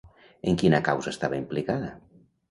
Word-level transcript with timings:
En 0.51 0.55
quina 0.61 0.79
causa 0.87 1.11
estava 1.11 1.37
implicada? 1.41 1.91